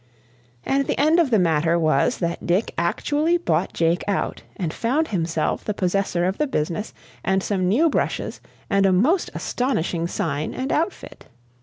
And 0.65 0.87
the 0.87 0.99
end 0.99 1.19
of 1.19 1.29
the 1.29 1.37
matter 1.37 1.77
was 1.77 2.17
that 2.17 2.47
Dick 2.47 2.73
actually 2.75 3.37
bought 3.37 3.71
Jake 3.71 4.03
out, 4.07 4.41
and 4.57 4.73
found 4.73 5.09
himself 5.09 5.63
the 5.63 5.75
possessor 5.75 6.25
of 6.25 6.39
the 6.39 6.47
business 6.47 6.91
and 7.23 7.43
some 7.43 7.67
new 7.67 7.87
brushes 7.87 8.41
and 8.67 8.87
a 8.87 8.91
most 8.91 9.29
astonishing 9.35 10.07
sign 10.07 10.55
and 10.55 10.71
outfit. 10.71 11.27